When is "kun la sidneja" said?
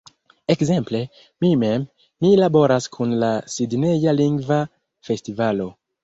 2.97-4.15